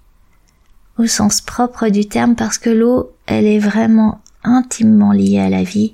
au 0.98 1.06
sens 1.06 1.42
propre 1.42 1.90
du 1.90 2.08
terme 2.08 2.36
parce 2.36 2.58
que 2.58 2.72
l'eau, 2.72 3.12
elle 3.28 3.46
est 3.46 3.60
vraiment 3.60 4.20
intimement 4.44 5.12
liée 5.12 5.40
à 5.40 5.50
la 5.52 5.62
vie, 5.62 5.94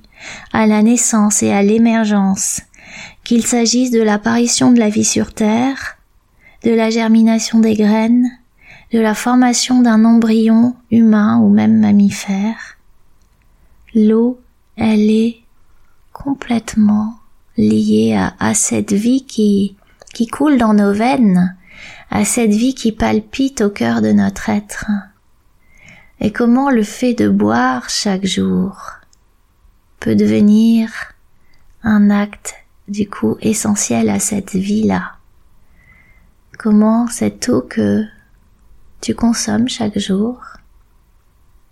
à 0.54 0.66
la 0.66 0.82
naissance 0.82 1.44
et 1.44 1.52
à 1.52 1.62
l'émergence, 1.62 2.62
qu'il 3.26 3.46
s'agisse 3.46 3.92
de 3.92 4.02
l'apparition 4.02 4.72
de 4.72 4.80
la 4.80 4.88
vie 4.88 5.04
sur 5.04 5.34
Terre, 5.34 5.98
de 6.64 6.72
la 6.72 6.90
germination 6.90 7.60
des 7.60 7.76
graines, 7.76 8.32
de 8.92 9.00
la 9.00 9.16
formation 9.16 9.82
d'un 9.82 10.06
embryon 10.06 10.76
humain 10.92 11.40
ou 11.40 11.50
même 11.50 11.80
mammifère, 11.80 12.78
l'eau, 13.94 14.40
elle 14.76 15.10
est 15.10 15.38
complètement 16.14 17.18
liée 17.58 18.18
à, 18.40 18.54
cette 18.54 18.94
vie 18.94 19.26
qui, 19.26 19.76
qui 20.14 20.28
coule 20.28 20.58
dans 20.58 20.74
nos 20.74 20.94
veines, 20.94 21.56
à 22.10 22.26
cette 22.26 22.52
vie 22.52 22.76
qui 22.76 22.92
palpite 22.92 23.62
au 23.62 23.70
cœur 23.70 24.02
de 24.02 24.12
notre 24.12 24.50
être. 24.50 24.86
Et 26.20 26.32
comment 26.32 26.70
le 26.70 26.84
fait 26.84 27.14
de 27.14 27.30
boire 27.30 27.90
chaque 27.90 28.26
jour 28.26 28.92
peut 30.00 30.16
devenir 30.16 30.90
un 31.84 32.10
acte 32.10 32.56
du 32.88 33.10
coup 33.10 33.38
essentiel 33.42 34.10
à 34.10 34.20
cette 34.20 34.54
vie-là? 34.54 35.14
Comment 36.58 37.08
cette 37.08 37.50
eau 37.50 37.62
que 37.62 38.06
tu 39.06 39.14
consommes 39.14 39.70
chaque 39.70 40.00
jour, 40.00 40.42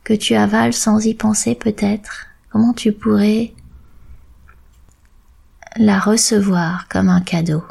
que 0.03 0.13
tu 0.13 0.35
avales 0.35 0.71
sans 0.71 1.03
y 1.03 1.15
penser 1.15 1.55
peut-être, 1.55 2.27
comment 2.51 2.73
tu 2.73 2.91
pourrais 2.91 3.55
la 5.75 5.97
recevoir 5.97 6.87
comme 6.89 7.09
un 7.09 7.21
cadeau? 7.21 7.63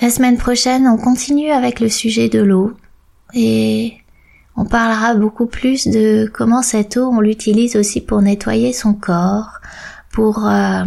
La 0.00 0.10
semaine 0.10 0.38
prochaine, 0.38 0.86
on 0.86 0.96
continue 0.96 1.50
avec 1.50 1.80
le 1.80 1.88
sujet 1.88 2.28
de 2.28 2.40
l'eau 2.40 2.76
et 3.34 3.96
on 4.54 4.64
parlera 4.64 5.16
beaucoup 5.16 5.46
plus 5.46 5.88
de 5.88 6.30
comment 6.32 6.62
cette 6.62 6.96
eau, 6.96 7.08
on 7.08 7.18
l'utilise 7.18 7.74
aussi 7.74 8.00
pour 8.00 8.22
nettoyer 8.22 8.72
son 8.72 8.94
corps, 8.94 9.60
pour 10.12 10.46
euh, 10.46 10.84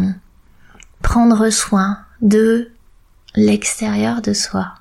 prendre 1.02 1.50
soin 1.50 1.98
de 2.22 2.72
l'extérieur 3.36 4.22
de 4.22 4.32
soi 4.32 4.76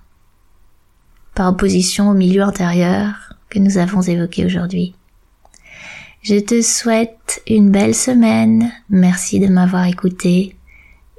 par 1.34 1.48
opposition 1.50 2.10
au 2.10 2.14
milieu 2.14 2.42
intérieur 2.42 3.34
que 3.50 3.58
nous 3.58 3.78
avons 3.78 4.02
évoqué 4.02 4.44
aujourd'hui. 4.44 4.94
Je 6.22 6.36
te 6.36 6.62
souhaite 6.62 7.42
une 7.46 7.70
belle 7.70 7.94
semaine, 7.94 8.72
merci 8.88 9.40
de 9.40 9.48
m'avoir 9.48 9.84
écouté 9.84 10.56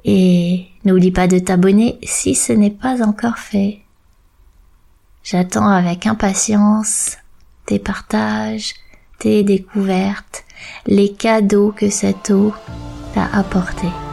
et 0.04 0.66
n'oublie 0.84 1.12
pas 1.12 1.28
de 1.28 1.38
t'abonner 1.38 1.98
si 2.02 2.34
ce 2.34 2.52
n'est 2.52 2.70
pas 2.70 3.06
encore 3.06 3.38
fait. 3.38 3.80
J'attends 5.22 5.68
avec 5.68 6.06
impatience 6.06 7.16
tes 7.66 7.78
partages, 7.78 8.74
tes 9.18 9.42
découvertes, 9.42 10.44
les 10.86 11.12
cadeaux 11.12 11.72
que 11.72 11.90
cette 11.90 12.30
eau 12.30 12.54
t'a 13.14 13.26
apportés. 13.32 14.05